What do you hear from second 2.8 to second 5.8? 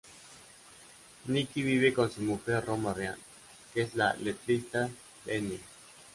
Ryan, que es la letrista de Enya.